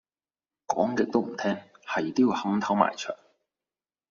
[0.65, 3.15] 講極都唔聽，係要撼頭埋牆。